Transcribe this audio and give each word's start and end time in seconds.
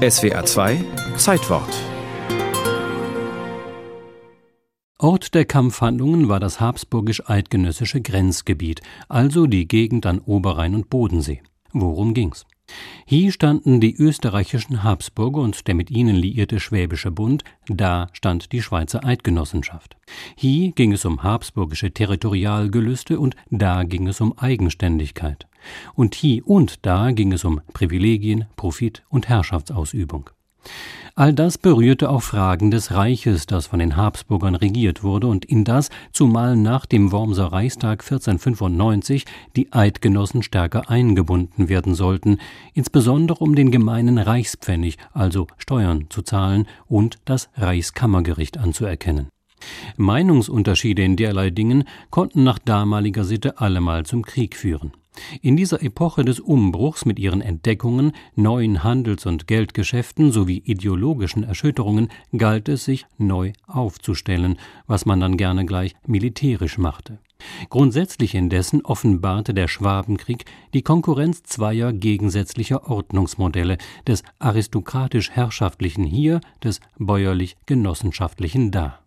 SWA 0.00 0.42
2 0.46 0.82
Zeitwort 1.18 1.68
Ort 4.98 5.34
der 5.34 5.44
Kampfhandlungen 5.44 6.30
war 6.30 6.40
das 6.40 6.58
habsburgisch-eidgenössische 6.58 8.00
Grenzgebiet, 8.00 8.80
also 9.10 9.46
die 9.46 9.68
Gegend 9.68 10.06
an 10.06 10.20
Oberrhein 10.20 10.74
und 10.74 10.88
Bodensee. 10.88 11.42
Worum 11.74 12.14
ging's? 12.14 12.46
Hier 13.04 13.30
standen 13.30 13.82
die 13.82 13.94
österreichischen 13.94 14.82
Habsburger 14.82 15.42
und 15.42 15.66
der 15.66 15.74
mit 15.74 15.90
ihnen 15.90 16.16
liierte 16.16 16.60
Schwäbische 16.60 17.10
Bund, 17.10 17.44
da 17.68 18.06
stand 18.14 18.52
die 18.52 18.62
Schweizer 18.62 19.04
Eidgenossenschaft. 19.04 19.98
Hier 20.34 20.72
ging 20.72 20.94
es 20.94 21.04
um 21.04 21.22
habsburgische 21.22 21.92
Territorialgelüste 21.92 23.20
und 23.20 23.36
da 23.50 23.82
ging 23.82 24.08
es 24.08 24.22
um 24.22 24.38
Eigenständigkeit. 24.38 25.46
Und 25.94 26.14
hier 26.14 26.46
und 26.46 26.84
da 26.86 27.10
ging 27.12 27.32
es 27.32 27.44
um 27.44 27.60
Privilegien, 27.72 28.46
Profit 28.56 29.02
und 29.08 29.28
Herrschaftsausübung. 29.28 30.30
All 31.16 31.34
das 31.34 31.58
berührte 31.58 32.08
auch 32.08 32.22
Fragen 32.22 32.70
des 32.70 32.92
Reiches, 32.92 33.46
das 33.46 33.66
von 33.66 33.78
den 33.78 33.96
Habsburgern 33.96 34.54
regiert 34.54 35.02
wurde 35.02 35.26
und 35.26 35.44
in 35.44 35.64
das, 35.64 35.90
zumal 36.12 36.56
nach 36.56 36.86
dem 36.86 37.12
Wormser 37.12 37.46
Reichstag 37.46 38.02
1495, 38.02 39.24
die 39.56 39.72
Eidgenossen 39.72 40.42
stärker 40.42 40.88
eingebunden 40.88 41.68
werden 41.68 41.94
sollten, 41.94 42.38
insbesondere 42.74 43.42
um 43.42 43.54
den 43.54 43.70
gemeinen 43.70 44.18
Reichspfennig, 44.18 44.98
also 45.12 45.46
Steuern 45.58 46.06
zu 46.10 46.22
zahlen 46.22 46.66
und 46.86 47.18
das 47.24 47.50
Reichskammergericht 47.56 48.56
anzuerkennen. 48.56 49.28
Meinungsunterschiede 49.96 51.02
in 51.02 51.16
derlei 51.16 51.50
Dingen 51.50 51.84
konnten 52.10 52.44
nach 52.44 52.58
damaliger 52.58 53.24
Sitte 53.24 53.60
allemal 53.60 54.06
zum 54.06 54.24
Krieg 54.24 54.56
führen. 54.56 54.92
In 55.42 55.56
dieser 55.56 55.82
Epoche 55.82 56.24
des 56.24 56.40
Umbruchs 56.40 57.04
mit 57.04 57.18
ihren 57.18 57.40
Entdeckungen, 57.40 58.12
neuen 58.34 58.84
Handels- 58.84 59.26
und 59.26 59.46
Geldgeschäften 59.46 60.32
sowie 60.32 60.62
ideologischen 60.64 61.44
Erschütterungen 61.44 62.08
galt 62.36 62.68
es 62.68 62.84
sich 62.84 63.06
neu 63.18 63.52
aufzustellen, 63.66 64.58
was 64.86 65.06
man 65.06 65.20
dann 65.20 65.36
gerne 65.36 65.66
gleich 65.66 65.94
militärisch 66.06 66.78
machte. 66.78 67.18
Grundsätzlich 67.68 68.34
indessen 68.34 68.84
offenbarte 68.84 69.54
der 69.54 69.68
Schwabenkrieg 69.68 70.44
die 70.74 70.82
Konkurrenz 70.82 71.42
zweier 71.42 71.92
gegensätzlicher 71.92 72.90
Ordnungsmodelle, 72.90 73.78
des 74.06 74.22
aristokratisch-herrschaftlichen 74.38 76.04
hier, 76.04 76.40
des 76.62 76.80
bäuerlich-genossenschaftlichen 76.98 78.70
da. 78.70 79.00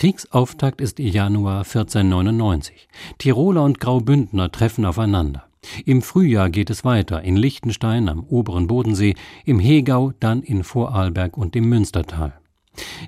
Kriegsauftakt 0.00 0.80
ist 0.80 0.98
Januar 0.98 1.58
1499. 1.58 2.88
Tiroler 3.18 3.64
und 3.64 3.80
Graubündner 3.80 4.50
treffen 4.50 4.86
aufeinander. 4.86 5.44
Im 5.84 6.00
Frühjahr 6.00 6.48
geht 6.48 6.70
es 6.70 6.86
weiter 6.86 7.20
in 7.20 7.36
Liechtenstein 7.36 8.08
am 8.08 8.24
oberen 8.24 8.66
Bodensee, 8.66 9.14
im 9.44 9.58
Hegau, 9.60 10.12
dann 10.18 10.42
in 10.42 10.64
Vorarlberg 10.64 11.36
und 11.36 11.54
im 11.54 11.68
Münstertal. 11.68 12.32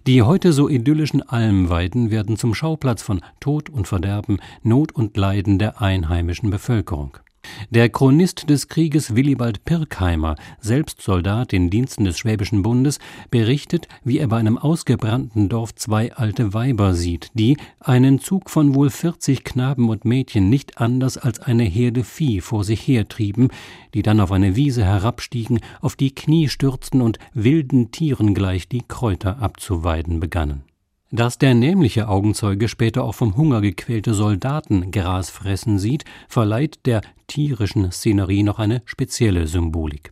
Die 0.07 0.21
heute 0.21 0.53
so 0.53 0.69
idyllischen 0.69 1.27
Almweiden 1.27 2.11
werden 2.11 2.37
zum 2.37 2.55
Schauplatz 2.55 3.01
von 3.01 3.23
Tod 3.41 3.71
und 3.71 3.89
Verderben, 3.89 4.39
Not 4.63 4.93
und 4.93 5.17
Leiden 5.17 5.59
der 5.59 5.81
einheimischen 5.81 6.51
Bevölkerung. 6.51 7.17
Der 7.71 7.89
Chronist 7.89 8.51
des 8.51 8.69
Krieges 8.69 9.17
Willibald 9.17 9.65
Pirkheimer, 9.65 10.37
selbst 10.61 11.01
Soldat 11.01 11.55
in 11.55 11.71
Diensten 11.71 12.05
des 12.05 12.19
Schwäbischen 12.19 12.63
Bundes, 12.63 12.99
berichtet, 13.31 13.89
wie 14.05 14.19
er 14.19 14.29
bei 14.29 14.37
einem 14.37 14.59
ausgebrannten 14.59 15.49
Dorf 15.49 15.75
zwei 15.75 16.13
alte 16.13 16.53
Weiber 16.53 16.93
sieht, 16.93 17.31
die 17.33 17.57
einen 17.81 18.21
Zug 18.21 18.51
von 18.51 18.75
wohl 18.75 18.91
vierzig 18.91 19.45
Knaben 19.45 19.89
und 19.89 20.05
Mädchen 20.05 20.51
nicht 20.51 20.83
anders 20.83 21.17
als 21.17 21.41
eine 21.41 21.65
Herde 21.65 22.05
Vieh 22.05 22.43
vor 22.43 22.63
sich 22.63 22.87
hertrieben, 22.87 23.49
die 23.95 24.03
dann 24.03 24.21
auf 24.21 24.33
eine 24.33 24.55
Wiese 24.55 24.85
herabstiegen, 24.85 25.61
auf 25.81 25.97
die 25.97 26.15
Knie 26.15 26.49
stürzten 26.49 27.01
und 27.01 27.19
wilden 27.33 27.91
Tieren 27.91 28.35
gleich 28.35 28.69
die 28.69 28.83
Kräuter 28.87 29.41
abzuweiden 29.41 30.21
begannen 30.21 30.63
dass 31.13 31.39
der 31.39 31.55
nämliche 31.55 32.09
Augenzeuge 32.09 32.69
später 32.69 33.05
auch 33.05 33.15
vom 33.15 33.37
Hunger 33.37 33.61
gequälte 33.61 34.15
Soldaten 34.15 34.91
Gras 34.91 35.31
fressen 35.31 35.79
sieht, 35.79 36.05
verleiht 36.27 36.87
der 36.87 37.03
tierischen 37.27 37.93
Szenerie 37.93 38.43
noch 38.43 38.59
eine 38.59 38.83
spezielle 38.87 39.47
Symbolik. 39.47 40.11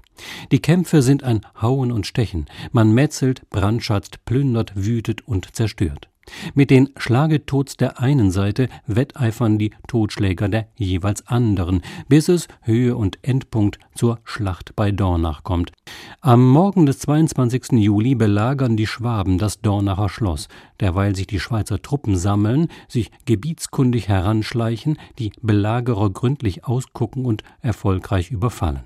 Die 0.53 0.61
Kämpfe 0.61 1.03
sind 1.03 1.25
ein 1.25 1.41
Hauen 1.61 1.91
und 1.91 2.07
Stechen, 2.07 2.47
man 2.73 2.93
metzelt, 2.93 3.49
brandschatzt, 3.51 4.25
plündert, 4.27 4.73
wütet 4.77 5.27
und 5.27 5.57
zerstört. 5.57 6.10
Mit 6.55 6.71
den 6.71 6.91
Schlagetods 6.97 7.77
der 7.77 8.01
einen 8.01 8.31
Seite 8.31 8.69
wetteifern 8.87 9.59
die 9.59 9.73
Totschläger 9.89 10.49
der 10.49 10.69
jeweils 10.77 11.27
anderen, 11.27 11.83
bis 12.09 12.29
es 12.29 12.49
Höhe 12.63 12.97
und 12.97 13.19
Endpunkt 13.23 13.79
zur 13.95 14.19
Schlacht 14.25 14.77
bei 14.77 14.93
Dornach 14.93 15.43
kommt. 15.43 15.73
Am 16.21 16.47
Morgen 16.49 16.87
des 16.87 17.01
22. 17.01 17.73
Juli 17.73 18.15
belagern 18.15 18.77
die 18.77 18.87
Schwaben 18.87 19.39
das 19.39 19.61
Dornacher 19.61 20.09
Schloss, 20.09 20.49
derweil 20.79 21.15
sich 21.15 21.27
die 21.27 21.41
Schweizer 21.41 21.83
Truppen 21.83 22.17
sammeln, 22.17 22.69
sich 22.89 23.11
gebietskundig 23.25 24.09
heranschleichen, 24.09 24.99
die 25.19 25.33
Belagerer 25.43 26.11
gründlich 26.11 26.65
ausgucken 26.65 27.25
und 27.25 27.43
erfolgreich 27.61 28.31
überfallen. 28.31 28.81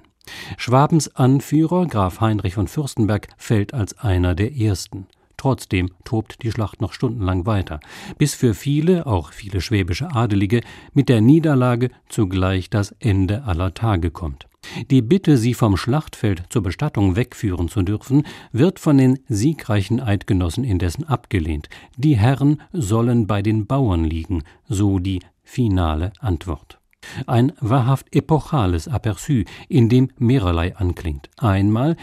Schwabens 0.56 1.14
Anführer 1.14 1.86
Graf 1.86 2.20
Heinrich 2.20 2.54
von 2.54 2.68
Fürstenberg 2.68 3.28
fällt 3.36 3.74
als 3.74 3.98
einer 3.98 4.34
der 4.34 4.56
ersten. 4.56 5.06
Trotzdem 5.36 5.90
tobt 6.04 6.42
die 6.42 6.50
Schlacht 6.50 6.80
noch 6.80 6.92
stundenlang 6.92 7.46
weiter, 7.46 7.80
bis 8.18 8.34
für 8.34 8.54
viele, 8.54 9.06
auch 9.06 9.32
viele 9.32 9.60
schwäbische 9.60 10.14
Adelige, 10.14 10.60
mit 10.92 11.08
der 11.08 11.20
Niederlage 11.20 11.90
zugleich 12.08 12.70
das 12.70 12.94
Ende 13.00 13.44
aller 13.44 13.74
Tage 13.74 14.10
kommt. 14.10 14.46
Die 14.90 15.02
Bitte, 15.02 15.36
sie 15.36 15.54
vom 15.54 15.76
Schlachtfeld 15.76 16.44
zur 16.48 16.62
Bestattung 16.62 17.16
wegführen 17.16 17.68
zu 17.68 17.82
dürfen, 17.82 18.24
wird 18.52 18.78
von 18.78 18.98
den 18.98 19.18
siegreichen 19.28 20.00
Eidgenossen 20.00 20.64
indessen 20.64 21.04
abgelehnt. 21.04 21.68
Die 21.96 22.16
Herren 22.16 22.62
sollen 22.72 23.26
bei 23.26 23.42
den 23.42 23.66
Bauern 23.66 24.04
liegen, 24.04 24.42
so 24.68 24.98
die 24.98 25.20
finale 25.42 26.12
Antwort. 26.20 26.78
Ein 27.26 27.52
wahrhaft 27.60 28.14
epochales 28.14 28.88
Aperçu, 28.88 29.46
in 29.68 29.88
dem 29.88 30.10
mehrerlei 30.18 30.74
anklingt. 30.76 31.28
Einmal 31.36 31.96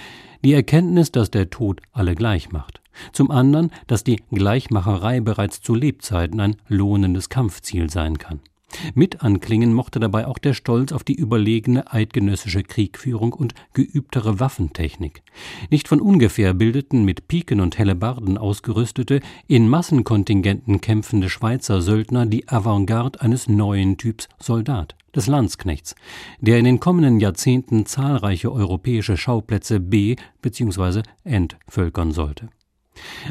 die 0.44 0.54
Erkenntnis, 0.54 1.12
dass 1.12 1.32
der 1.32 1.50
Tod 1.50 1.82
alle 1.92 2.16
gleich 2.16 2.52
macht. 2.52 2.81
Zum 3.14 3.32
anderen, 3.32 3.72
dass 3.88 4.04
die 4.04 4.22
Gleichmacherei 4.32 5.20
bereits 5.20 5.62
zu 5.62 5.76
Lebzeiten 5.76 6.40
ein 6.40 6.56
lohnendes 6.68 7.30
Kampfziel 7.30 7.90
sein 7.90 8.18
kann. 8.18 8.40
Mit 8.94 9.22
anklingen 9.22 9.74
mochte 9.74 10.00
dabei 10.00 10.28
auch 10.28 10.38
der 10.38 10.54
Stolz 10.54 10.92
auf 10.92 11.04
die 11.04 11.16
überlegene 11.16 11.92
eidgenössische 11.92 12.64
Kriegführung 12.64 13.34
und 13.34 13.54
geübtere 13.74 14.40
Waffentechnik. 14.40 15.24
Nicht 15.70 15.88
von 15.88 16.02
ungefähr 16.02 16.54
bildeten 16.54 17.04
mit 17.04 17.28
Piken 17.28 17.60
und 17.60 17.78
Hellebarden 17.78 18.38
ausgerüstete, 18.38 19.20
in 19.48 19.68
Massenkontingenten 19.68 20.82
kämpfende 20.82 21.30
Schweizer 21.30 21.82
Söldner 21.82 22.26
die 22.26 22.48
Avantgarde 22.48 23.22
eines 23.22 23.48
neuen 23.48 23.98
Typs 23.98 24.30
Soldat, 24.40 24.96
des 25.16 25.28
Landsknechts, 25.28 25.96
der 26.40 26.58
in 26.58 26.66
den 26.66 26.80
kommenden 26.80 27.20
Jahrzehnten 27.20 27.86
zahlreiche 27.86 28.52
europäische 28.52 29.18
Schauplätze 29.18 29.80
be- 29.80 30.16
bzw. 30.42 31.02
entvölkern 31.24 32.12
sollte. 32.12 32.50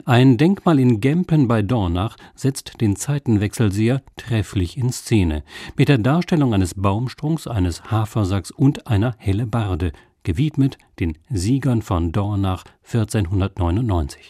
Ein 0.05 0.37
Denkmal 0.37 0.79
in 0.79 1.01
Gempen 1.01 1.49
bei 1.49 1.63
Dornach 1.63 2.17
setzt 2.35 2.81
den 2.81 2.97
Zeitenwechsel 2.97 3.73
sehr 3.73 4.03
trefflich 4.17 4.77
in 4.77 4.91
Szene, 4.93 5.43
mit 5.77 5.89
der 5.89 5.99
Darstellung 5.99 6.55
eines 6.55 6.75
Baumstrunks, 6.75 7.47
eines 7.47 7.91
Hafersacks 7.91 8.51
und 8.51 8.87
einer 8.87 9.15
Hellebarde, 9.19 9.93
gewidmet 10.23 10.79
den 10.99 11.17
Siegern 11.31 11.83
von 11.83 12.13
Dornach 12.13 12.65
1499 12.85 14.29